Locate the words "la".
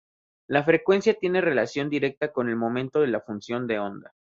0.47-0.63, 3.09-3.21